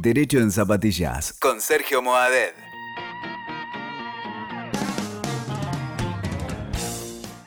Derecho 0.00 0.38
en 0.38 0.52
Zapatillas 0.52 1.32
con 1.40 1.60
Sergio 1.60 2.00
Moadet. 2.00 2.54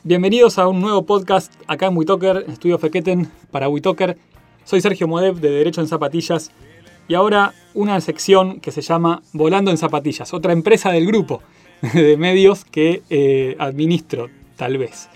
Bienvenidos 0.02 0.58
a 0.58 0.68
un 0.68 0.82
nuevo 0.82 1.06
podcast 1.06 1.50
acá 1.66 1.86
en 1.86 1.96
WeToker, 1.96 2.44
Estudio 2.48 2.78
Fequeten 2.78 3.30
para 3.50 3.70
WeToker. 3.70 4.18
Soy 4.64 4.82
Sergio 4.82 5.08
Moadet 5.08 5.36
de 5.36 5.48
Derecho 5.48 5.80
en 5.80 5.88
Zapatillas 5.88 6.50
y 7.08 7.14
ahora 7.14 7.54
una 7.72 7.98
sección 8.02 8.60
que 8.60 8.70
se 8.70 8.82
llama 8.82 9.22
Volando 9.32 9.70
en 9.70 9.78
Zapatillas, 9.78 10.34
otra 10.34 10.52
empresa 10.52 10.92
del 10.92 11.06
grupo 11.06 11.42
de 11.94 12.18
medios 12.18 12.66
que 12.66 13.02
eh, 13.08 13.56
administro, 13.60 14.28
tal 14.56 14.76
vez. 14.76 15.08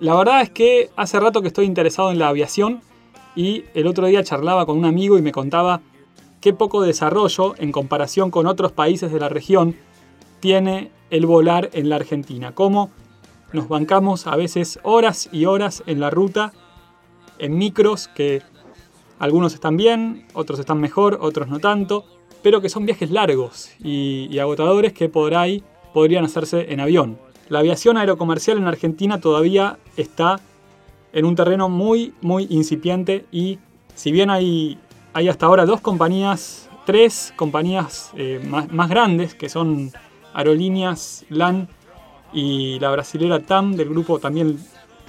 La 0.00 0.14
verdad 0.16 0.40
es 0.40 0.48
que 0.48 0.88
hace 0.96 1.20
rato 1.20 1.42
que 1.42 1.48
estoy 1.48 1.66
interesado 1.66 2.10
en 2.12 2.18
la 2.18 2.28
aviación 2.28 2.80
y 3.36 3.64
el 3.74 3.86
otro 3.86 4.06
día 4.06 4.24
charlaba 4.24 4.64
con 4.64 4.78
un 4.78 4.86
amigo 4.86 5.18
y 5.18 5.22
me 5.22 5.32
contaba 5.32 5.82
qué 6.42 6.52
poco 6.52 6.82
desarrollo 6.82 7.54
en 7.56 7.72
comparación 7.72 8.30
con 8.30 8.46
otros 8.46 8.72
países 8.72 9.12
de 9.12 9.20
la 9.20 9.30
región 9.30 9.76
tiene 10.40 10.90
el 11.08 11.24
volar 11.24 11.70
en 11.72 11.88
la 11.88 11.96
Argentina. 11.96 12.52
Cómo 12.52 12.90
nos 13.52 13.68
bancamos 13.68 14.26
a 14.26 14.34
veces 14.34 14.80
horas 14.82 15.28
y 15.30 15.44
horas 15.44 15.84
en 15.86 16.00
la 16.00 16.10
ruta, 16.10 16.52
en 17.38 17.56
micros 17.56 18.08
que 18.08 18.42
algunos 19.20 19.54
están 19.54 19.76
bien, 19.76 20.26
otros 20.34 20.58
están 20.58 20.80
mejor, 20.80 21.18
otros 21.22 21.46
no 21.46 21.60
tanto, 21.60 22.04
pero 22.42 22.60
que 22.60 22.68
son 22.68 22.86
viajes 22.86 23.12
largos 23.12 23.70
y, 23.78 24.36
agotadores 24.40 24.92
que 24.92 25.08
por 25.08 25.36
ahí 25.36 25.62
podrían 25.94 26.24
hacerse 26.24 26.72
en 26.72 26.80
avión. 26.80 27.18
La 27.48 27.60
aviación 27.60 27.96
aerocomercial 27.96 28.58
en 28.58 28.66
Argentina 28.66 29.20
todavía 29.20 29.78
está 29.96 30.40
en 31.12 31.24
un 31.24 31.36
terreno 31.36 31.68
muy, 31.68 32.14
muy 32.20 32.48
incipiente 32.50 33.26
y 33.30 33.60
si 33.94 34.10
bien 34.10 34.28
hay, 34.30 34.78
hay 35.14 35.28
hasta 35.28 35.46
ahora 35.46 35.66
dos 35.66 35.80
compañías, 35.80 36.68
tres 36.86 37.32
compañías 37.36 38.10
eh, 38.16 38.40
más, 38.48 38.88
grandes, 38.88 39.34
que 39.34 39.48
son 39.48 39.92
Aerolíneas, 40.34 41.24
LAN 41.28 41.68
y 42.32 42.78
la 42.80 42.90
brasilera 42.90 43.40
TAM 43.40 43.76
del 43.76 43.90
grupo 43.90 44.18
también 44.18 44.58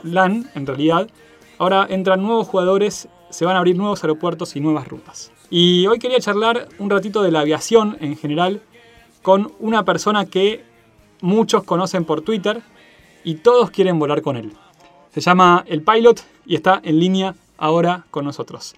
LAN, 0.03 0.49
en 0.55 0.67
realidad, 0.67 1.09
ahora 1.57 1.87
entran 1.89 2.21
nuevos 2.21 2.47
jugadores, 2.47 3.07
se 3.29 3.45
van 3.45 3.55
a 3.55 3.59
abrir 3.59 3.77
nuevos 3.77 4.03
aeropuertos 4.03 4.55
y 4.55 4.59
nuevas 4.59 4.87
rutas. 4.87 5.31
Y 5.49 5.87
hoy 5.87 5.99
quería 5.99 6.19
charlar 6.19 6.67
un 6.79 6.89
ratito 6.89 7.23
de 7.23 7.31
la 7.31 7.41
aviación 7.41 7.97
en 8.01 8.17
general 8.17 8.61
con 9.21 9.53
una 9.59 9.85
persona 9.85 10.25
que 10.25 10.65
muchos 11.21 11.63
conocen 11.63 12.03
por 12.03 12.21
Twitter 12.21 12.61
y 13.23 13.35
todos 13.35 13.71
quieren 13.71 13.97
volar 13.99 14.21
con 14.21 14.35
él. 14.35 14.53
Se 15.13 15.21
llama 15.21 15.63
El 15.67 15.81
Pilot 15.81 16.21
y 16.45 16.55
está 16.55 16.81
en 16.83 16.99
línea 16.99 17.35
ahora 17.57 18.05
con 18.11 18.25
nosotros. 18.25 18.75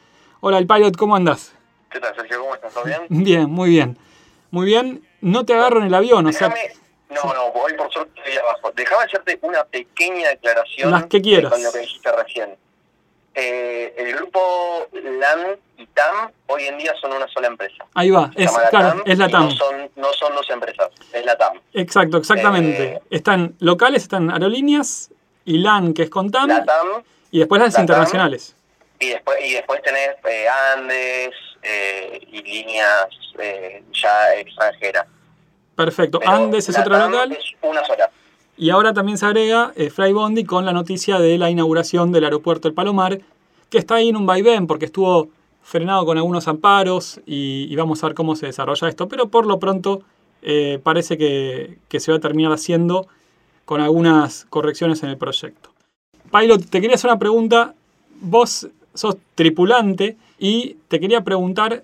Hola, 0.48 0.60
El 0.60 0.68
Pilot, 0.68 0.96
¿cómo 0.96 1.16
andas? 1.16 1.56
¿Qué 1.90 2.00
tal, 2.00 2.16
Sergio? 2.16 2.40
¿Cómo 2.40 2.54
estás? 2.54 2.72
¿Todo 2.72 2.84
bien? 2.84 3.00
Bien, 3.10 3.50
muy 3.50 3.72
bien. 3.72 3.98
Muy 4.52 4.68
bien. 4.68 5.04
No 5.20 5.44
te 5.44 5.56
agarro 5.56 5.80
en 5.80 5.88
el 5.88 5.94
avión, 5.96 6.28
o 6.28 6.32
sea... 6.32 6.54
No, 7.10 7.34
no, 7.34 7.52
voy 7.52 7.74
por 7.74 7.92
suerte 7.92 8.12
estoy 8.20 8.38
abajo. 8.38 8.72
Déjame 8.76 9.06
hacerte 9.06 9.40
una 9.42 9.64
pequeña 9.64 10.30
declaración 10.30 10.92
Las 10.92 11.08
que 11.08 11.20
quieras. 11.20 11.52
con 11.52 11.64
lo 11.64 11.72
que 11.72 11.80
dijiste 11.80 12.12
recién. 12.12 12.56
Eh, 13.34 13.96
el 13.98 14.16
grupo 14.18 14.88
LAN 14.92 15.58
y 15.78 15.88
TAM 15.88 16.30
hoy 16.46 16.66
en 16.66 16.78
día 16.78 16.94
son 17.02 17.14
una 17.14 17.28
sola 17.30 17.48
empresa. 17.48 17.84
Ahí 17.96 18.12
va, 18.12 18.30
es, 18.36 18.52
claro, 18.70 19.02
es 19.04 19.18
la 19.18 19.28
TAM. 19.28 19.46
No 19.46 19.52
son, 19.52 19.90
no 19.96 20.14
son 20.14 20.36
dos 20.36 20.48
empresas, 20.52 20.92
es 21.12 21.26
la 21.26 21.36
TAM. 21.36 21.60
Exacto, 21.74 22.18
exactamente. 22.18 22.84
Eh, 22.84 23.02
están 23.10 23.56
locales, 23.62 24.04
están 24.04 24.30
aerolíneas 24.30 25.10
y 25.44 25.58
LAN, 25.58 25.96
que 25.96 26.04
es 26.04 26.12
con 26.12 26.30
TAM, 26.30 26.52
y 27.32 27.40
después 27.40 27.60
las 27.60 27.80
internacionales. 27.80 28.55
Y 29.00 29.10
después, 29.10 29.38
y 29.44 29.54
después 29.54 29.82
tenés 29.82 30.12
eh, 30.28 30.48
Andes 30.74 31.32
y 32.32 32.42
líneas 32.44 33.08
ya 33.92 34.36
extranjeras. 34.36 35.08
Perfecto, 35.76 36.20
Andes 36.26 36.70
es 36.70 36.78
otra 36.80 37.08
local. 37.08 37.32
Es 37.34 37.44
una 37.62 37.84
sola. 37.84 38.10
Y 38.58 38.70
ahora 38.70 38.94
también 38.94 39.18
se 39.18 39.26
agrega 39.26 39.74
eh, 39.76 39.90
Flybondi 39.90 40.46
con 40.46 40.66
la 40.66 40.72
noticia 40.72 41.20
de 41.20 41.38
la 41.38 41.50
inauguración 41.50 42.12
del 42.12 42.24
aeropuerto 42.24 42.68
El 42.70 42.74
Palomar, 42.74 43.20
que 43.70 43.78
está 43.78 43.96
ahí 43.96 44.10
en 44.10 44.16
un 44.16 44.26
vaivén 44.26 44.68
porque 44.68 44.86
estuvo 44.86 45.30
frenado 45.62 46.06
con 46.06 46.18
algunos 46.18 46.48
amparos 46.48 47.20
y, 47.26 47.76
vamos 47.76 48.04
a 48.04 48.08
ver 48.08 48.16
cómo 48.16 48.36
se 48.36 48.46
desarrolla 48.46 48.88
esto. 48.88 49.10
Pero 49.10 49.28
por 49.28 49.46
lo 49.46 49.60
pronto 49.60 50.04
eh, 50.42 50.80
parece 50.82 51.18
que, 51.18 51.80
que 51.90 52.00
se 52.00 52.12
va 52.12 52.18
a 52.18 52.22
terminar 52.22 52.54
haciendo 52.54 53.08
con 53.66 53.82
algunas 53.82 54.46
correcciones 54.46 55.04
en 55.04 55.10
el 55.10 55.18
proyecto. 55.18 55.72
Pilot, 56.32 56.70
te 56.70 56.80
quería 56.80 56.96
hacer 56.96 57.10
una 57.10 57.20
pregunta. 57.20 57.74
Vos 58.22 58.70
sos 58.96 59.18
tripulante 59.36 60.18
y 60.40 60.78
te 60.88 61.00
quería 61.00 61.22
preguntar 61.22 61.84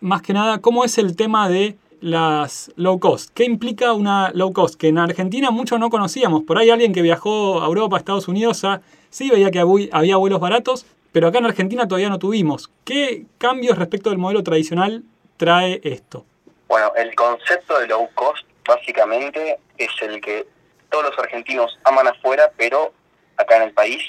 más 0.00 0.22
que 0.22 0.32
nada 0.32 0.58
cómo 0.60 0.84
es 0.84 0.98
el 0.98 1.16
tema 1.16 1.48
de 1.48 1.76
las 2.00 2.70
low 2.76 3.00
cost. 3.00 3.30
¿Qué 3.34 3.44
implica 3.44 3.92
una 3.92 4.30
low 4.32 4.52
cost? 4.52 4.78
Que 4.78 4.88
en 4.88 4.98
Argentina 4.98 5.50
mucho 5.50 5.78
no 5.78 5.90
conocíamos. 5.90 6.44
Por 6.44 6.58
ahí 6.58 6.70
alguien 6.70 6.92
que 6.92 7.02
viajó 7.02 7.62
a 7.62 7.66
Europa, 7.66 7.96
a 7.96 7.98
Estados 7.98 8.28
Unidos, 8.28 8.62
sí 9.10 9.30
veía 9.30 9.50
que 9.50 9.58
había 9.60 10.16
vuelos 10.16 10.40
baratos, 10.40 10.86
pero 11.12 11.28
acá 11.28 11.38
en 11.38 11.46
Argentina 11.46 11.88
todavía 11.88 12.08
no 12.08 12.18
tuvimos. 12.18 12.70
¿Qué 12.84 13.26
cambios 13.38 13.78
respecto 13.78 14.10
del 14.10 14.18
modelo 14.18 14.42
tradicional 14.42 15.02
trae 15.36 15.80
esto? 15.82 16.24
Bueno, 16.68 16.92
el 16.96 17.14
concepto 17.14 17.78
de 17.80 17.88
low 17.88 18.08
cost 18.14 18.44
básicamente 18.66 19.58
es 19.76 19.90
el 20.02 20.20
que 20.20 20.46
todos 20.90 21.04
los 21.04 21.18
argentinos 21.18 21.78
aman 21.84 22.06
afuera, 22.06 22.52
pero 22.56 22.92
acá 23.36 23.56
en 23.56 23.62
el 23.64 23.72
país 23.72 24.02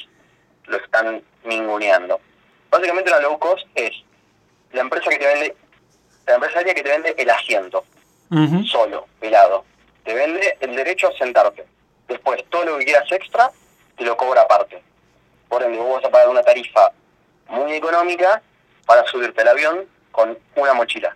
lo 0.66 0.78
están 0.78 1.24
ninguneando. 1.46 2.20
Básicamente 2.70 3.10
la 3.10 3.20
low 3.20 3.38
cost 3.40 3.66
es 3.76 3.92
la 4.72 4.82
empresa 4.82 5.10
que 5.10 5.18
te 5.18 5.26
vende 5.26 5.56
la 6.30 6.36
empresaria 6.36 6.76
que 6.76 6.84
te 6.84 6.90
vende 6.90 7.16
el 7.18 7.30
asiento, 7.30 7.84
solo, 8.66 9.08
pelado. 9.20 9.66
Te 10.04 10.14
vende 10.14 10.58
el 10.60 10.76
derecho 10.76 11.08
a 11.08 11.18
sentarte. 11.18 11.66
Después, 12.08 12.44
todo 12.50 12.66
lo 12.66 12.78
que 12.78 12.86
quieras 12.86 13.12
extra, 13.12 13.52
te 13.98 14.04
lo 14.04 14.16
cobra 14.16 14.42
aparte. 14.42 14.82
Por 15.48 15.64
ende, 15.64 15.80
vos 15.80 15.96
vas 15.96 16.06
a 16.06 16.12
pagar 16.12 16.30
una 16.30 16.44
tarifa 16.44 16.92
muy 17.48 17.74
económica 17.74 18.42
para 18.86 19.06
subirte 19.08 19.42
al 19.42 19.48
avión 19.48 19.86
con 20.12 20.38
una 20.56 20.74
mochila. 20.74 21.16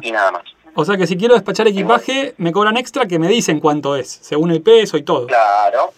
Y 0.00 0.10
nada 0.12 0.32
más. 0.32 0.44
O 0.74 0.84
sea 0.84 0.96
que 0.96 1.06
si 1.06 1.18
quiero 1.18 1.34
despachar 1.34 1.68
equipaje, 1.68 2.34
me 2.38 2.52
cobran 2.52 2.78
extra 2.78 3.06
que 3.06 3.18
me 3.18 3.28
dicen 3.28 3.60
cuánto 3.60 3.96
es, 3.96 4.10
según 4.10 4.50
el 4.50 4.62
peso 4.62 4.96
y 4.96 5.02
todo. 5.02 5.26
Claro. 5.26 5.92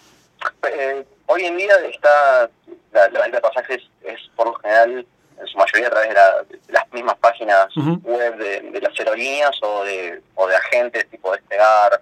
Eh, 0.72 1.04
hoy 1.26 1.44
en 1.44 1.56
día 1.56 1.74
está 1.88 2.50
la, 2.92 3.08
venta 3.08 3.36
de 3.36 3.40
pasajes 3.40 3.82
es 4.04 4.20
por 4.36 4.46
lo 4.46 4.54
general 4.54 5.06
en 5.40 5.46
su 5.46 5.58
mayoría 5.58 5.88
a 5.88 5.90
través 5.90 6.08
de, 6.10 6.58
las 6.68 6.92
mismas 6.92 7.16
páginas 7.18 7.66
web 8.02 8.36
de, 8.36 8.80
las 8.80 8.98
aerolíneas 8.98 9.56
o 9.62 9.84
de, 9.84 10.22
o 10.34 10.46
de 10.46 10.56
agentes 10.56 11.08
tipo 11.10 11.32
Despegar, 11.32 12.00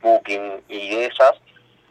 Booking 0.00 0.62
y 0.68 0.90
de 0.90 1.06
esas, 1.06 1.32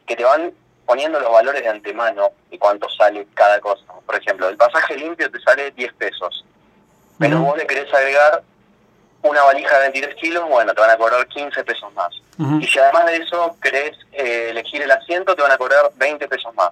que 0.06 0.16
te 0.16 0.23
van 0.23 0.53
poniendo 0.85 1.19
los 1.19 1.31
valores 1.31 1.62
de 1.62 1.69
antemano 1.69 2.31
y 2.50 2.57
cuánto 2.57 2.89
sale 2.89 3.28
cada 3.34 3.59
cosa. 3.59 3.85
Por 4.06 4.16
ejemplo, 4.16 4.50
el 4.50 4.57
pasaje 4.57 4.97
limpio 4.97 5.31
te 5.31 5.39
sale 5.39 5.72
10 5.72 5.94
pesos, 5.94 6.45
pero 7.19 7.39
vos 7.39 7.57
le 7.57 7.68
querés 7.68 7.94
agregar 7.94 8.44
una 9.22 9.44
valija 9.44 9.75
de 9.75 9.91
23 9.91 10.16
kilos, 10.16 10.50
bueno, 10.50 10.73
te 10.73 10.81
van 10.81 10.89
a 10.89 10.97
cobrar 10.97 11.25
15 11.28 11.63
pesos 11.63 11.94
más. 11.94 12.09
Y 12.59 12.66
si 12.66 12.79
además 12.79 13.06
de 13.06 13.18
eso 13.18 13.56
querés 13.62 13.91
eh, 14.12 14.47
elegir 14.50 14.81
el 14.81 14.89
asiento, 14.89 15.35
te 15.35 15.44
van 15.44 15.51
a 15.51 15.57
cobrar 15.57 15.91
20 15.95 16.28
pesos 16.28 16.53
más. 16.56 16.72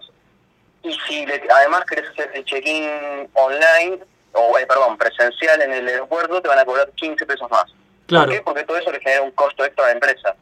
Y 0.83 0.93
si 1.07 1.25
además 1.49 1.83
querés 1.85 2.09
hacer 2.09 2.31
el 2.33 2.45
check-in 2.45 3.29
online, 3.33 3.99
o 4.33 4.57
eh, 4.57 4.65
perdón, 4.65 4.97
presencial 4.97 5.61
en 5.61 5.73
el 5.73 5.87
aeropuerto, 5.87 6.41
te 6.41 6.47
van 6.47 6.59
a 6.59 6.65
cobrar 6.65 6.89
15 6.91 7.25
pesos 7.25 7.49
más. 7.49 7.65
Claro. 8.07 8.25
¿Por 8.25 8.33
qué? 8.33 8.41
Porque 8.41 8.63
todo 8.63 8.77
eso 8.77 8.91
le 8.91 8.99
genera 8.99 9.21
un 9.21 9.31
costo 9.31 9.65
extra 9.65 9.85
a 9.85 9.87
la 9.87 9.93
empresa. 9.93 10.35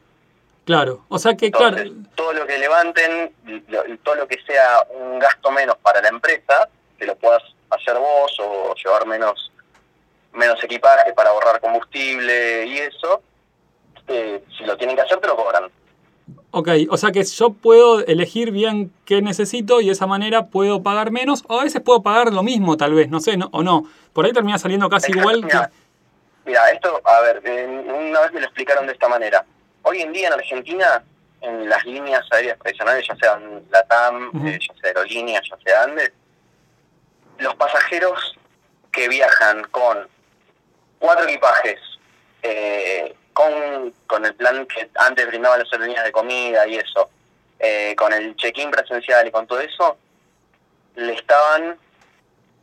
Claro, 0.66 1.06
o 1.08 1.18
sea 1.18 1.36
que, 1.36 1.50
claro. 1.50 1.78
Todo 2.16 2.34
lo 2.34 2.46
que 2.46 2.58
levanten, 2.58 3.34
todo 4.04 4.16
lo 4.16 4.28
que 4.28 4.38
sea 4.46 4.86
un 4.90 5.18
gasto 5.18 5.50
menos 5.50 5.78
para 5.78 6.02
la 6.02 6.10
empresa, 6.10 6.68
que 7.00 7.06
lo 7.06 7.16
puedas 7.16 7.42
hacer 7.70 7.96
vos 7.96 8.38
o 8.40 8.76
llevar 8.76 9.06
menos 9.06 9.52
menos 10.34 10.64
equipaje 10.64 11.14
para 11.14 11.32
ahorrar 11.32 11.60
combustible 11.60 12.66
y 12.66 12.78
eso, 12.78 13.22
eh, 14.08 14.44
si 14.58 14.64
lo 14.66 14.78
tienen 14.78 14.96
que 14.96 15.02
hacer, 15.02 15.20
te 15.20 15.28
lo 15.28 15.36
cobran. 15.36 15.57
Ok, 16.58 16.70
o 16.90 16.98
sea 16.98 17.12
que 17.12 17.24
yo 17.24 17.52
puedo 17.52 18.04
elegir 18.04 18.50
bien 18.50 18.92
qué 19.06 19.22
necesito 19.22 19.80
y 19.80 19.86
de 19.86 19.92
esa 19.92 20.08
manera 20.08 20.48
puedo 20.48 20.82
pagar 20.82 21.12
menos, 21.12 21.44
o 21.48 21.60
a 21.60 21.64
veces 21.64 21.84
puedo 21.84 22.02
pagar 22.02 22.34
lo 22.34 22.42
mismo, 22.42 22.78
tal 22.78 22.96
vez, 22.96 23.10
no 23.10 23.20
sé, 23.20 23.38
no, 23.38 23.48
o 23.52 23.62
no. 23.62 23.84
Por 24.12 24.26
ahí 24.26 24.34
termina 24.34 24.58
saliendo 24.58 24.90
casi 24.90 25.12
igual. 25.12 25.48
Mira, 26.46 26.72
esto, 26.72 27.00
a 27.06 27.22
ver, 27.22 27.44
una 27.88 28.22
vez 28.22 28.34
me 28.34 28.40
lo 28.40 28.48
explicaron 28.48 28.88
de 28.88 28.94
esta 28.94 29.08
manera. 29.08 29.46
Hoy 29.84 30.02
en 30.02 30.12
día 30.12 30.30
en 30.30 30.34
Argentina, 30.34 31.04
en 31.42 31.70
las 31.70 31.86
líneas 31.86 32.26
aéreas 32.32 32.58
tradicionales, 32.58 33.06
ya 33.08 33.16
sean 33.18 33.62
LATAM, 33.70 34.48
eh, 34.48 34.58
ya 34.60 34.74
sea 34.82 34.90
aerolíneas, 34.90 35.44
ya 35.48 35.58
sea 35.64 35.84
Andes, 35.84 36.12
los 37.38 37.54
pasajeros 37.54 38.36
que 38.92 39.08
viajan 39.08 39.64
con 39.70 40.08
cuatro 40.98 41.26
equipajes, 41.28 41.80
eh, 42.42 43.16
con, 43.38 43.94
con 44.08 44.26
el 44.26 44.34
plan 44.34 44.66
que 44.66 44.90
antes 44.96 45.28
brindaban 45.28 45.60
las 45.60 45.72
aerolíneas 45.72 46.06
de 46.06 46.12
comida 46.12 46.68
y 46.68 46.78
eso, 46.78 47.08
eh, 47.60 47.94
con 47.96 48.12
el 48.12 48.36
check-in 48.36 48.72
presencial 48.72 49.28
y 49.28 49.32
con 49.32 49.46
todo 49.46 49.60
eso, 49.60 49.96
le 50.96 51.14
estaban 51.14 51.78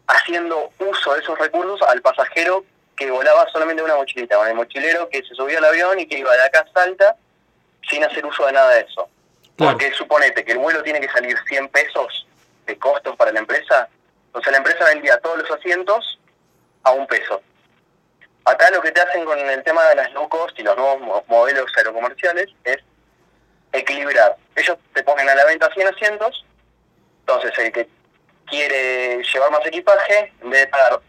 haciendo 0.09 0.73
uso 0.81 1.15
de 1.15 1.21
esos 1.21 1.39
recursos 1.39 1.81
al 1.89 2.03
pasajero 2.03 2.65
que 2.97 3.09
volaba 3.09 3.47
solamente 3.53 3.85
una 3.85 3.95
mochilita, 3.95 4.37
con 4.37 4.49
el 4.49 4.57
mochilero 4.57 5.09
que 5.09 5.23
se 5.23 5.37
subía 5.37 5.59
al 5.59 5.65
avión 5.67 6.01
y 6.01 6.07
que 6.07 6.19
iba 6.19 6.33
de 6.33 6.43
acá 6.43 6.67
a 6.69 6.73
Salta 6.73 7.15
sin 7.89 8.03
hacer 8.03 8.27
uso 8.27 8.45
de 8.47 8.53
nada 8.53 8.71
de 8.71 8.81
eso. 8.81 9.09
Porque 9.57 9.93
suponete 9.93 10.45
que 10.45 10.53
el 10.53 10.59
vuelo 10.59 10.83
tiene 10.83 11.01
que 11.01 11.09
salir 11.09 11.39
100 11.47 11.69
pesos 11.69 12.27
de 12.67 12.77
costos 12.79 13.15
para 13.15 13.31
la 13.31 13.39
empresa, 13.39 13.89
entonces 14.27 14.51
la 14.51 14.59
empresa 14.59 14.85
vendía 14.87 15.21
todos 15.21 15.39
los 15.39 15.51
asientos 15.53 16.19
a 16.83 16.91
un 16.91 17.07
peso. 17.07 17.41
Acá 18.45 18.71
lo 18.71 18.81
que 18.81 18.93
te 18.93 19.01
hacen 19.01 19.25
con 19.25 19.39
el 19.39 19.63
tema 19.63 19.85
de 19.89 19.97
las 19.97 20.13
low 20.13 20.29
cost 20.29 20.59
y 20.59 20.63
los 20.63 20.77
nuevos 20.77 21.27
modelos 21.29 21.71
aerocomerciales 21.77 22.47
es 22.65 22.79
equilibrar. 23.73 24.37
Ellos 24.55 24.77
te 24.93 25.03
ponen 25.03 25.29
a 25.29 25.35
la 25.35 25.45
venta 25.47 25.71
100 25.73 25.89
asientos, 25.89 26.45
entonces 27.21 27.53
el 27.59 27.73
que 27.73 27.89
quiere 28.47 29.23
llevar 29.23 29.51
más 29.51 29.67
equipaje, 29.67 30.33
en 30.43 30.51
vez 30.51 30.61
de 30.61 30.67
pagar 30.69 31.01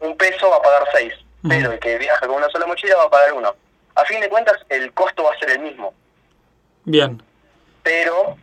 un 0.00 0.16
peso 0.16 0.48
va 0.48 0.56
a 0.56 0.62
pagar 0.62 0.88
6, 0.94 1.12
pero 1.48 1.72
el 1.72 1.78
que 1.78 1.98
viaja 1.98 2.26
con 2.26 2.36
una 2.36 2.48
sola 2.48 2.66
mochila 2.66 2.96
va 2.96 3.04
a 3.04 3.10
pagar 3.10 3.34
uno. 3.34 3.54
A 3.94 4.04
fin 4.06 4.20
de 4.20 4.30
cuentas, 4.30 4.56
el 4.70 4.92
costo 4.94 5.24
va 5.24 5.34
a 5.34 5.38
ser 5.38 5.50
el 5.50 5.58
mismo. 5.58 5.92
Bien. 6.84 7.22
Pero 7.82 8.38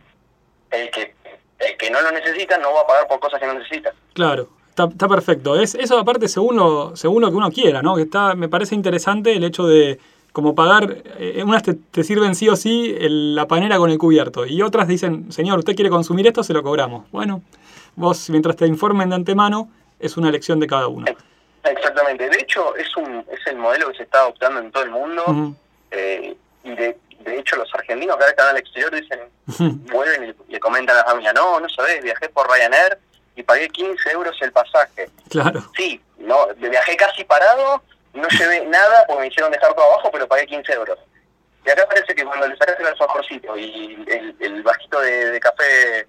el 0.70 0.90
que 0.90 1.14
el 1.58 1.76
que 1.76 1.90
no 1.90 2.00
lo 2.00 2.12
necesita 2.12 2.56
no 2.58 2.72
va 2.72 2.82
a 2.82 2.86
pagar 2.86 3.08
por 3.08 3.18
cosas 3.18 3.40
que 3.40 3.46
no 3.46 3.54
necesita. 3.54 3.92
Claro, 4.14 4.48
está, 4.84 5.08
perfecto. 5.08 5.58
Es, 5.58 5.74
eso 5.74 5.98
aparte 5.98 6.28
según 6.28 6.56
lo, 6.56 6.96
según 6.96 7.22
lo 7.22 7.30
que 7.30 7.36
uno 7.36 7.50
quiera, 7.50 7.82
¿no? 7.82 7.96
Que 7.96 8.02
está, 8.02 8.34
me 8.34 8.48
parece 8.48 8.74
interesante 8.74 9.34
el 9.34 9.44
hecho 9.44 9.66
de 9.66 9.98
como 10.32 10.54
pagar, 10.54 10.98
eh, 11.18 11.42
unas 11.44 11.62
te, 11.62 12.04
sirven 12.04 12.34
sí 12.34 12.48
o 12.48 12.54
sí 12.54 12.94
la 13.00 13.48
panera 13.48 13.76
con 13.78 13.90
el 13.90 13.98
cubierto 13.98 14.46
y 14.46 14.62
otras 14.62 14.86
dicen, 14.86 15.32
señor, 15.32 15.58
usted 15.58 15.74
quiere 15.74 15.90
consumir 15.90 16.26
esto, 16.26 16.44
se 16.44 16.52
lo 16.52 16.62
cobramos. 16.62 17.10
Bueno, 17.10 17.42
vos 17.96 18.30
mientras 18.30 18.54
te 18.54 18.66
informen 18.66 19.08
de 19.08 19.16
antemano, 19.16 19.68
es 19.98 20.16
una 20.16 20.28
elección 20.28 20.60
de 20.60 20.66
cada 20.66 20.86
uno. 20.86 21.06
Exactamente, 21.64 22.28
de 22.28 22.38
hecho 22.38 22.76
es, 22.76 22.96
un, 22.96 23.24
es 23.32 23.46
el 23.46 23.56
modelo 23.56 23.88
que 23.88 23.96
se 23.96 24.02
está 24.04 24.20
adoptando 24.20 24.60
en 24.60 24.70
todo 24.70 24.84
el 24.84 24.90
mundo 24.90 25.56
eh, 25.90 26.36
y 26.62 26.70
de, 26.70 26.96
de 27.24 27.38
hecho 27.38 27.56
los 27.56 27.74
argentinos 27.74 28.16
cada 28.16 28.26
vez 28.26 28.36
que 28.36 28.42
van 28.42 28.50
al 28.50 28.58
exterior 28.58 28.94
dicen, 28.94 29.80
vuelven 29.90 30.36
y 30.48 30.52
le 30.52 30.60
comentan 30.60 30.96
a 30.96 31.00
la 31.00 31.04
familia, 31.06 31.32
no, 31.32 31.58
no 31.58 31.68
sabés, 31.68 32.02
viajé 32.02 32.28
por 32.28 32.48
Ryanair 32.48 32.98
y 33.38 33.42
pagué 33.44 33.68
15 33.68 34.10
euros 34.10 34.36
el 34.40 34.50
pasaje. 34.50 35.08
Claro. 35.30 35.62
Sí, 35.76 36.02
no, 36.16 36.48
viajé 36.56 36.96
casi 36.96 37.22
parado, 37.22 37.80
no 38.12 38.28
llevé 38.28 38.66
nada 38.66 39.04
porque 39.06 39.20
me 39.22 39.28
hicieron 39.28 39.52
dejar 39.52 39.72
todo 39.74 39.84
abajo, 39.84 40.10
pero 40.10 40.26
pagué 40.26 40.44
15 40.46 40.72
euros. 40.72 40.98
Y 41.64 41.70
acá 41.70 41.86
parece 41.86 42.14
que 42.16 42.24
cuando 42.24 42.48
le 42.48 42.56
sacaste 42.56 42.82
el 42.82 42.88
alfajorcito 42.88 43.56
y 43.56 44.04
el, 44.08 44.36
el 44.40 44.62
bajito 44.64 45.00
de, 45.00 45.38
café 45.38 46.08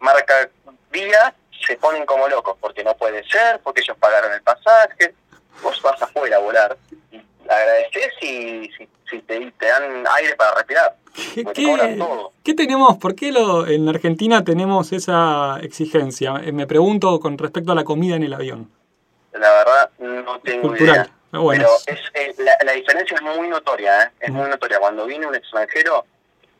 marca 0.00 0.48
Vía, 0.90 1.32
se 1.64 1.76
ponen 1.76 2.04
como 2.06 2.28
locos, 2.28 2.56
porque 2.60 2.82
no 2.82 2.96
puede 2.96 3.22
ser, 3.28 3.60
porque 3.60 3.80
ellos 3.80 3.96
pagaron 3.98 4.32
el 4.32 4.42
pasaje, 4.42 5.14
vos 5.62 5.80
vas 5.80 6.02
afuera 6.02 6.36
a 6.36 6.40
volar. 6.40 6.76
Agradeces 7.48 8.12
y 8.20 8.68
si, 8.76 8.88
te, 9.22 9.52
dan 9.60 10.04
aire 10.16 10.36
para 10.36 10.54
respirar. 10.56 10.96
¿Qué, 12.42 12.54
tenemos? 12.54 12.98
¿Por 12.98 13.14
qué 13.14 13.30
lo, 13.30 13.66
en 13.66 13.88
Argentina 13.88 14.44
tenemos 14.44 14.92
esa 14.92 15.58
exigencia? 15.62 16.40
Eh, 16.44 16.52
me 16.52 16.66
pregunto 16.66 17.20
con 17.20 17.38
respecto 17.38 17.72
a 17.72 17.74
la 17.74 17.84
comida 17.84 18.16
en 18.16 18.24
el 18.24 18.34
avión. 18.34 18.70
La 19.32 19.50
verdad, 19.50 19.90
no 19.98 20.40
tengo 20.40 20.76
idea. 20.76 21.08
Pero 21.30 21.68
es, 21.86 22.00
eh, 22.14 22.34
la, 22.64 22.72
diferencia 22.72 23.16
es 23.16 23.22
muy 23.22 23.48
notoria, 23.48 24.04
¿eh? 24.04 24.10
es 24.20 24.30
muy 24.30 24.48
notoria. 24.48 24.78
Cuando 24.78 25.04
viene 25.04 25.26
un 25.26 25.34
extranjero, 25.34 26.04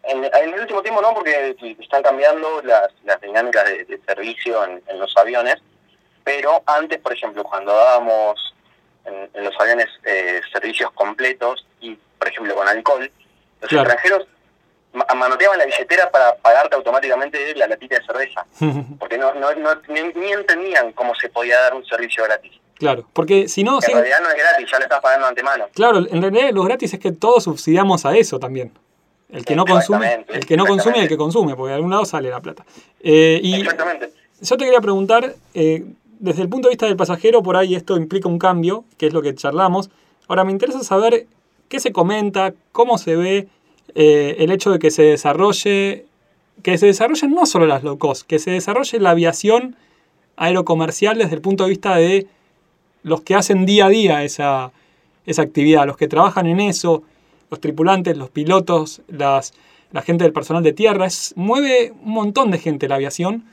en, 0.03 0.25
el 0.25 0.61
último 0.61 0.83
tiempo 0.83 1.01
no, 1.01 1.15
porque 1.15 1.57
están 1.79 2.03
cambiando 2.03 2.61
las, 2.63 2.91
dinámicas 3.23 3.65
de, 3.65 4.01
servicio 4.05 4.65
en, 4.65 4.99
los 4.99 5.17
aviones, 5.17 5.57
pero 6.25 6.63
antes, 6.67 6.99
por 6.99 7.13
ejemplo, 7.13 7.45
cuando 7.45 7.73
dábamos 7.73 8.55
en, 9.05 9.45
los 9.45 9.55
aviones 9.61 9.87
eh, 10.05 10.41
servicios 10.53 10.91
completos 10.93 11.65
y, 11.74 11.74
por 12.25 12.33
ejemplo, 12.33 12.55
con 12.55 12.67
alcohol, 12.67 13.11
los 13.61 13.73
extranjeros 13.73 14.27
manoteaban 15.15 15.59
la 15.59 15.67
billetera 15.67 16.11
para 16.11 16.37
pagarte 16.37 16.75
automáticamente 16.75 17.55
la 17.57 17.67
latita 17.67 17.99
de 17.99 18.05
cerveza, 18.07 18.47
porque 18.99 19.19
no, 19.19 19.35
no, 19.35 19.51
ni, 19.89 20.33
entendían 20.33 20.93
cómo 20.93 21.15
se 21.15 21.29
podía 21.29 21.61
dar 21.61 21.75
un 21.75 21.85
servicio 21.85 22.25
gratis. 22.25 22.53
Claro, 22.77 23.07
porque 23.13 23.47
si 23.49 23.63
no... 23.63 23.79
En 23.87 23.93
realidad 23.93 24.21
no 24.23 24.31
es 24.31 24.37
gratis, 24.37 24.71
ya 24.71 24.79
lo 24.79 24.85
estás 24.85 25.01
pagando 25.01 25.27
antemano. 25.27 25.67
Claro, 25.75 25.99
en 25.99 26.23
realidad 26.23 26.51
lo 26.53 26.63
gratis 26.63 26.95
es 26.95 27.01
que 27.01 27.13
todos 27.13 27.45
subsidiamos 27.45 28.07
a 28.07 28.17
eso 28.17 28.39
también. 28.39 28.73
El 29.31 29.45
que 29.45 29.55
no 29.55 29.65
consume, 29.65 30.25
el 30.29 30.47
que 30.47 30.57
no 30.57 30.65
consume 30.65 30.99
y 30.99 31.01
el 31.03 31.09
que 31.09 31.17
consume, 31.17 31.57
porque 31.57 31.71
de 31.71 31.75
algún 31.75 31.91
lado 31.91 32.05
sale 32.05 32.31
la 32.31 32.41
plata. 32.41 32.65
Eh, 33.01 33.41
y 33.43 33.61
exactamente. 33.61 34.11
Yo 34.41 34.57
te 34.57 34.65
quería 34.65 34.81
preguntar, 34.81 35.35
eh, 35.55 35.85
desde 36.21 36.43
el 36.43 36.49
punto 36.49 36.69
de 36.69 36.73
vista 36.73 36.87
del 36.87 36.97
pasajero, 36.97 37.43
por 37.43 37.57
ahí 37.57 37.75
esto 37.75 37.97
implica 37.97 38.29
un 38.29 38.39
cambio, 38.39 38.85
que 38.97 39.07
es 39.07 39.13
lo 39.13 39.23
que 39.23 39.35
charlamos. 39.35 39.91
Ahora 40.29 40.45
me 40.45 40.53
interesa 40.53 40.83
saber 40.85 41.27
qué 41.75 41.81
se 41.81 41.91
comenta, 41.91 42.55
cómo 42.71 42.99
se 42.99 43.17
ve 43.17 43.49
eh, 43.97 44.37
el 44.39 44.53
hecho 44.53 44.71
de 44.71 44.79
que 44.79 44.93
se 44.93 45.03
desarrolle, 45.03 46.07
que 46.63 46.79
se 46.79 46.87
desarrollen 46.87 47.33
no 47.33 47.47
solo 47.47 47.67
las 47.67 47.83
low 47.83 47.99
cost, 47.99 48.25
que 48.29 48.39
se 48.39 48.53
desarrolle 48.53 49.01
la 49.01 49.11
aviación 49.11 49.75
aerocomercial 50.37 51.19
desde 51.19 51.35
el 51.35 51.41
punto 51.41 51.65
de 51.65 51.71
vista 51.71 51.97
de 51.97 52.29
los 53.03 53.23
que 53.23 53.35
hacen 53.35 53.67
día 53.67 53.87
a 53.87 53.89
día 53.89 54.23
esa, 54.23 54.71
esa 55.27 55.43
actividad, 55.43 55.85
los 55.85 55.97
que 55.97 56.07
trabajan 56.07 56.47
en 56.47 56.61
eso, 56.61 57.03
los 57.51 57.61
tripulantes, 57.61 58.17
los 58.17 58.31
pilotos, 58.31 59.03
la 59.09 59.43
gente 60.05 60.23
del 60.23 60.33
personal 60.33 60.63
de 60.63 60.75
tierra. 60.75 61.09
Mueve 61.35 61.93
un 62.05 62.13
montón 62.13 62.53
de 62.53 62.59
gente 62.59 62.87
la 62.87 62.95
aviación 62.95 63.47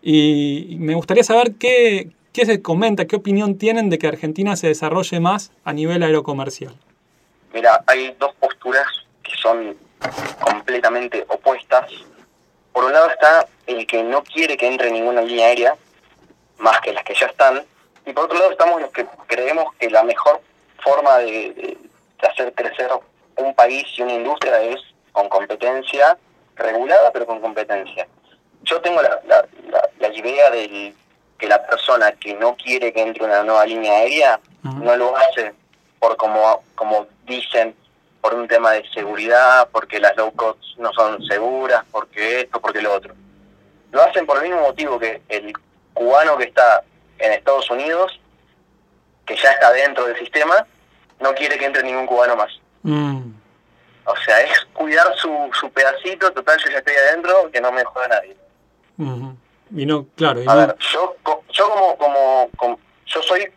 y 0.00 0.78
me 0.80 0.94
gustaría 0.94 1.24
saber 1.24 1.56
qué, 1.56 2.08
qué 2.32 2.46
se 2.46 2.62
comenta, 2.62 3.06
qué 3.06 3.16
opinión 3.16 3.56
tienen 3.58 3.90
de 3.90 3.98
que 3.98 4.06
Argentina 4.06 4.56
se 4.56 4.68
desarrolle 4.68 5.20
más 5.20 5.52
a 5.62 5.74
nivel 5.74 6.02
aerocomercial. 6.02 6.74
Mira, 7.52 7.82
hay 7.86 8.14
dos 8.18 8.34
posturas 8.34 8.86
que 9.22 9.32
son 9.36 9.76
completamente 10.40 11.24
opuestas. 11.28 11.90
Por 12.72 12.84
un 12.84 12.92
lado 12.92 13.10
está 13.10 13.46
el 13.66 13.86
que 13.86 14.02
no 14.02 14.22
quiere 14.22 14.56
que 14.56 14.66
entre 14.66 14.90
ninguna 14.90 15.22
línea 15.22 15.46
aérea, 15.46 15.76
más 16.58 16.80
que 16.80 16.92
las 16.92 17.04
que 17.04 17.14
ya 17.14 17.26
están, 17.26 17.64
y 18.04 18.12
por 18.12 18.24
otro 18.24 18.38
lado 18.38 18.52
estamos 18.52 18.80
los 18.80 18.90
que 18.92 19.06
creemos 19.26 19.74
que 19.74 19.90
la 19.90 20.02
mejor 20.04 20.40
forma 20.82 21.18
de, 21.18 21.76
hacer 22.22 22.52
crecer 22.54 22.90
un 23.36 23.54
país 23.54 23.86
y 23.96 24.02
una 24.02 24.14
industria 24.14 24.60
es 24.62 24.80
con 25.12 25.28
competencia 25.28 26.16
regulada, 26.54 27.10
pero 27.12 27.26
con 27.26 27.40
competencia. 27.40 28.06
Yo 28.62 28.80
tengo 28.80 29.02
la, 29.02 29.20
la, 29.98 30.08
idea 30.08 30.50
de 30.50 30.94
que 31.38 31.46
la 31.46 31.62
persona 31.66 32.12
que 32.12 32.34
no 32.34 32.56
quiere 32.56 32.92
que 32.92 33.02
entre 33.02 33.24
una 33.24 33.42
nueva 33.42 33.66
línea 33.66 33.92
aérea 33.92 34.40
no 34.62 34.96
lo 34.96 35.14
hace 35.16 35.52
por 35.98 36.16
como, 36.16 36.62
como 36.74 37.06
dicen 37.26 37.74
por 38.20 38.34
un 38.34 38.48
tema 38.48 38.72
de 38.72 38.88
seguridad, 38.92 39.68
porque 39.70 40.00
las 40.00 40.16
low 40.16 40.32
cost 40.32 40.60
no 40.78 40.92
son 40.92 41.24
seguras, 41.26 41.84
porque 41.90 42.40
esto, 42.40 42.60
porque 42.60 42.82
lo 42.82 42.94
otro. 42.94 43.14
Lo 43.92 44.02
hacen 44.02 44.26
por 44.26 44.38
el 44.38 44.44
mismo 44.44 44.62
motivo 44.62 44.98
que 44.98 45.22
el 45.28 45.52
cubano 45.94 46.36
que 46.36 46.44
está 46.44 46.82
en 47.18 47.32
Estados 47.32 47.70
Unidos, 47.70 48.18
que 49.24 49.36
ya 49.36 49.52
está 49.52 49.72
dentro 49.72 50.06
del 50.06 50.18
sistema, 50.18 50.66
no 51.20 51.34
quiere 51.34 51.58
que 51.58 51.66
entre 51.66 51.82
ningún 51.82 52.06
cubano 52.06 52.36
más. 52.36 52.50
Mm. 52.82 53.32
O 54.06 54.16
sea, 54.24 54.40
es 54.40 54.64
cuidar 54.72 55.06
su, 55.16 55.50
su 55.58 55.70
pedacito, 55.70 56.32
total, 56.32 56.58
yo 56.64 56.70
ya 56.70 56.78
estoy 56.78 56.94
adentro, 56.94 57.50
que 57.50 57.60
no 57.60 57.72
me 57.72 57.84
joda 57.84 58.08
nadie. 58.08 58.36
Y 59.74 59.84
no, 59.84 60.06
claro. 60.14 60.42
a 60.46 60.54
ver, 60.54 60.76
yo, 60.78 61.16
yo 61.50 61.96
como, 61.98 62.48
como, 62.56 62.80
yo 63.06 63.22
soy 63.22 63.52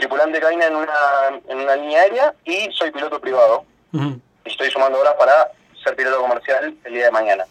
tripulante 0.00 0.38
de 0.38 0.40
cabina 0.40 0.66
en 0.66 0.76
una, 0.76 1.40
en 1.48 1.58
una 1.58 1.76
línea 1.76 2.00
aérea 2.00 2.34
y 2.44 2.70
soy 2.72 2.90
piloto 2.90 3.20
privado. 3.20 3.64
Y 3.92 4.18
estoy 4.44 4.70
sumando 4.70 4.98
horas 4.98 5.14
para 5.18 5.50
ser 5.84 5.94
piloto 5.94 6.20
comercial 6.20 6.74
el 6.84 6.92
día 6.92 7.04
de 7.04 7.10
mañana. 7.10 7.44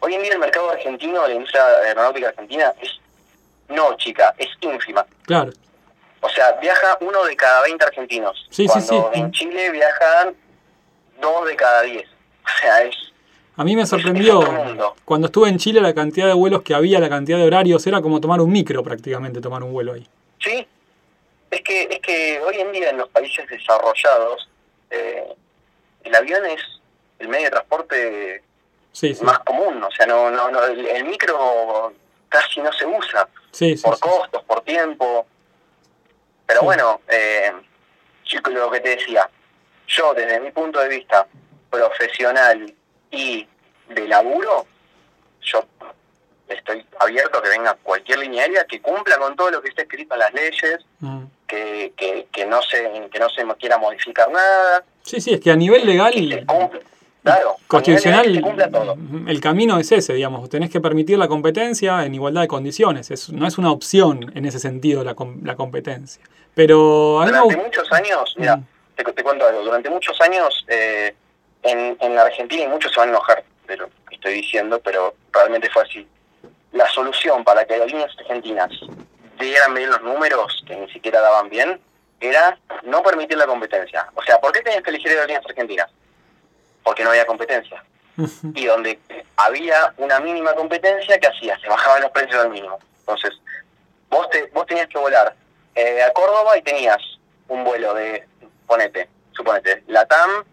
Hoy 0.00 0.14
en 0.14 0.22
día 0.22 0.32
el 0.32 0.38
mercado 0.38 0.70
argentino, 0.70 1.26
la 1.26 1.34
industria 1.34 1.66
aeronáutica 1.84 2.28
argentina, 2.28 2.72
es 2.80 2.98
no 3.68 3.96
chica, 3.96 4.34
es 4.38 4.48
ínfima. 4.60 5.04
Claro. 5.26 5.52
O 6.20 6.28
sea, 6.30 6.52
viaja 6.52 6.96
uno 7.00 7.24
de 7.24 7.36
cada 7.36 7.62
20 7.62 7.84
argentinos. 7.84 8.46
Sí, 8.50 8.66
cuando 8.66 9.10
en 9.12 9.30
Chile 9.32 9.70
viajan 9.70 10.34
dos 11.20 11.46
de 11.46 11.56
cada 11.56 11.82
10. 11.82 12.04
O 12.04 12.60
sea, 12.60 12.82
es... 12.82 12.96
A 13.56 13.64
mí 13.64 13.76
me 13.76 13.84
sorprendió 13.84 14.40
cuando 15.04 15.26
estuve 15.26 15.48
en 15.48 15.58
Chile 15.58 15.80
la 15.80 15.92
cantidad 15.92 16.28
de 16.28 16.32
vuelos 16.32 16.62
que 16.62 16.74
había, 16.74 17.00
la 17.00 17.08
cantidad 17.08 17.38
de 17.38 17.44
horarios, 17.44 17.86
era 17.86 18.00
como 18.00 18.20
tomar 18.20 18.40
un 18.40 18.50
micro 18.50 18.82
prácticamente, 18.82 19.40
tomar 19.40 19.62
un 19.64 19.72
vuelo 19.72 19.94
ahí. 19.94 20.08
Sí, 20.38 20.66
es 21.50 21.60
que, 21.62 21.82
es 21.90 22.00
que 22.00 22.40
hoy 22.40 22.56
en 22.56 22.72
día 22.72 22.90
en 22.90 22.98
los 22.98 23.08
países 23.08 23.48
desarrollados, 23.48 24.48
eh, 24.90 25.34
el 26.04 26.14
avión 26.14 26.44
es 26.46 26.60
el 27.18 27.28
medio 27.28 27.46
de 27.46 27.50
transporte 27.50 28.42
más 29.22 29.38
común, 29.40 29.82
o 29.82 29.90
sea, 29.90 30.06
no, 30.06 30.30
no, 30.30 30.50
no 30.50 30.64
el, 30.64 31.04
micro 31.04 31.92
casi 32.28 32.60
no 32.60 32.72
se 32.72 32.84
usa 32.84 33.28
por 33.82 33.98
costos, 33.98 34.42
por 34.44 34.62
tiempo. 34.62 35.26
Pero 36.46 36.62
bueno, 36.62 37.00
eh, 37.08 37.52
lo 38.50 38.70
que 38.70 38.80
te 38.80 38.90
decía, 38.90 39.28
yo 39.86 40.14
desde 40.14 40.40
mi 40.40 40.50
punto 40.50 40.80
de 40.80 40.88
vista 40.88 41.26
profesional 41.70 42.74
y 43.10 43.46
de 43.88 44.08
laburo, 44.08 44.66
yo 45.42 45.64
estoy 46.48 46.84
abierto 46.98 47.38
a 47.38 47.42
que 47.42 47.48
venga 47.50 47.74
cualquier 47.82 48.18
línea 48.20 48.42
aérea 48.42 48.64
que 48.64 48.80
cumpla 48.80 49.18
con 49.18 49.36
todo 49.36 49.50
lo 49.50 49.62
que 49.62 49.68
está 49.68 49.82
escrito 49.82 50.14
en 50.14 50.20
las 50.20 50.32
leyes, 50.32 50.84
mm. 51.00 51.24
Que, 51.48 51.92
que, 52.30 52.46
no 52.46 52.62
se 52.62 53.08
que 53.10 53.18
no 53.18 53.28
se 53.30 53.44
quiera 53.58 53.78
modificar 53.78 54.30
nada. 54.30 54.84
Sí, 55.02 55.20
sí, 55.20 55.34
es 55.34 55.40
que 55.40 55.50
a 55.50 55.56
nivel 55.56 55.86
legal 55.86 56.14
y 56.14 56.44
claro, 57.22 57.56
constitucional 57.66 58.26
el 59.26 59.40
camino 59.40 59.78
es 59.78 59.90
ese, 59.90 60.14
digamos, 60.14 60.48
tenés 60.48 60.70
que 60.70 60.80
permitir 60.80 61.18
la 61.18 61.28
competencia 61.28 62.04
en 62.04 62.14
igualdad 62.14 62.42
de 62.42 62.48
condiciones, 62.48 63.10
es, 63.10 63.30
no 63.30 63.46
es 63.46 63.58
una 63.58 63.72
opción 63.72 64.30
en 64.34 64.44
ese 64.44 64.58
sentido 64.58 65.02
la, 65.02 65.16
la 65.42 65.56
competencia. 65.56 66.22
Pero 66.54 67.20
durante 67.24 67.56
muchos 67.56 67.92
años, 67.92 68.34
mira, 68.36 68.56
mm. 68.56 68.66
te, 68.96 69.04
te, 69.04 69.22
cuento 69.22 69.46
algo, 69.46 69.62
durante 69.62 69.90
muchos 69.90 70.20
años 70.20 70.64
eh, 70.68 71.14
en, 71.62 71.96
en 72.00 72.14
la 72.14 72.22
Argentina, 72.22 72.64
y 72.64 72.68
muchos 72.68 72.92
se 72.92 73.00
van 73.00 73.08
a 73.10 73.12
enojar 73.12 73.44
de 73.66 73.76
lo 73.76 73.88
que 74.08 74.14
estoy 74.14 74.34
diciendo, 74.34 74.80
pero 74.82 75.14
realmente 75.32 75.70
fue 75.70 75.82
así. 75.82 76.06
La 76.72 76.86
solución 76.88 77.44
para 77.44 77.64
que 77.64 77.78
las 77.78 77.86
líneas 77.86 78.10
argentinas 78.18 78.70
dieran 79.38 79.74
bien 79.74 79.90
los 79.90 80.02
números, 80.02 80.62
que 80.66 80.76
ni 80.76 80.90
siquiera 80.90 81.20
daban 81.20 81.48
bien, 81.48 81.80
era 82.20 82.58
no 82.82 83.02
permitir 83.02 83.36
la 83.36 83.46
competencia. 83.46 84.08
O 84.14 84.22
sea, 84.22 84.40
¿por 84.40 84.52
qué 84.52 84.60
tenías 84.60 84.82
que 84.82 84.90
elegir 84.90 85.12
líneas 85.12 85.44
argentinas? 85.44 85.90
Porque 86.82 87.04
no 87.04 87.10
había 87.10 87.26
competencia. 87.26 87.82
y 88.54 88.66
donde 88.66 88.98
había 89.36 89.94
una 89.96 90.18
mínima 90.18 90.52
competencia, 90.54 91.18
¿qué 91.18 91.28
hacía? 91.28 91.58
Se 91.60 91.68
bajaban 91.68 92.02
los 92.02 92.10
precios 92.10 92.42
al 92.42 92.50
mínimo. 92.50 92.78
Entonces, 93.00 93.32
vos, 94.10 94.28
te, 94.30 94.46
vos 94.46 94.66
tenías 94.66 94.88
que 94.88 94.98
volar 94.98 95.34
eh, 95.74 96.02
a 96.02 96.12
Córdoba 96.12 96.56
y 96.58 96.62
tenías 96.62 96.98
un 97.46 97.64
vuelo 97.64 97.94
de, 97.94 98.26
ponete, 98.66 99.08
suponete, 99.32 99.84
Latam, 99.86 100.44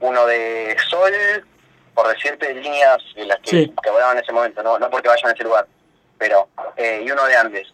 uno 0.00 0.26
de 0.26 0.76
Sol, 0.88 1.46
por 1.94 2.08
decirte 2.08 2.52
líneas 2.54 2.98
de 3.14 3.26
las 3.26 3.38
que, 3.40 3.72
volaban 3.84 4.16
en 4.16 4.24
ese 4.24 4.32
momento, 4.32 4.62
no, 4.62 4.78
no 4.78 4.90
porque 4.90 5.08
vayan 5.08 5.30
a 5.30 5.32
ese 5.32 5.44
lugar, 5.44 5.66
pero, 6.18 6.48
eh, 6.76 7.02
y 7.04 7.10
uno 7.10 7.24
de 7.24 7.36
Andes. 7.36 7.72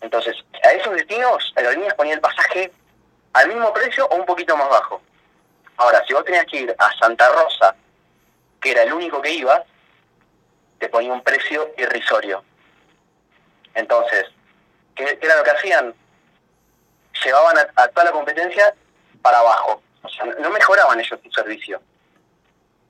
Entonces, 0.00 0.36
a 0.64 0.72
esos 0.72 0.94
destinos, 0.94 1.52
aerolíneas 1.56 1.94
ponía 1.94 2.14
el 2.14 2.20
pasaje 2.20 2.72
al 3.32 3.48
mismo 3.48 3.72
precio 3.72 4.06
o 4.06 4.16
un 4.16 4.26
poquito 4.26 4.56
más 4.56 4.68
bajo. 4.68 5.00
Ahora, 5.76 6.02
si 6.06 6.14
vos 6.14 6.24
tenías 6.24 6.46
que 6.46 6.60
ir 6.60 6.74
a 6.78 6.98
Santa 6.98 7.28
Rosa, 7.28 7.74
que 8.60 8.72
era 8.72 8.82
el 8.82 8.92
único 8.92 9.20
que 9.22 9.30
iba, 9.30 9.64
te 10.78 10.88
ponía 10.88 11.12
un 11.12 11.22
precio 11.22 11.72
irrisorio. 11.76 12.42
Entonces, 13.74 14.26
¿qué, 14.94 15.18
era 15.20 15.36
lo 15.36 15.44
que 15.44 15.50
hacían? 15.50 15.94
Llevaban 17.24 17.56
a, 17.76 17.88
toda 17.88 18.04
la 18.04 18.12
competencia 18.12 18.74
para 19.22 19.38
abajo. 19.38 19.82
O 20.02 20.08
sea, 20.08 20.24
no 20.24 20.50
mejoraban 20.50 20.98
ellos 20.98 21.20
su 21.22 21.30
servicio. 21.30 21.80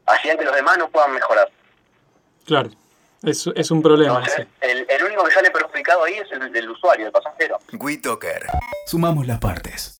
Hacían 0.06 0.38
que 0.38 0.44
los 0.44 0.54
demás 0.54 0.78
no 0.78 0.88
puedan 0.88 1.12
mejorar. 1.12 1.50
Claro. 2.46 2.70
Es, 3.22 3.46
es 3.54 3.70
un 3.70 3.82
problema. 3.82 4.22
el, 4.60 4.86
el, 4.88 5.04
único 5.04 5.24
que 5.24 5.32
sale 5.32 5.50
perjudicado 5.50 6.04
ahí 6.04 6.14
es 6.14 6.32
el, 6.32 6.56
el 6.56 6.70
usuario, 6.70 7.06
el 7.06 7.12
pasajero. 7.12 7.58
WeToker. 7.72 8.46
Sumamos 8.86 9.26
las 9.26 9.38
partes. 9.38 9.98